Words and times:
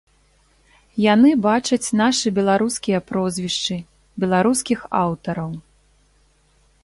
Яны 1.13 1.29
бачаць 1.47 1.93
нашы 2.01 2.27
беларускія 2.37 2.99
прозвішчы, 3.11 3.75
беларускіх 4.23 4.79
аўтараў. 5.03 5.51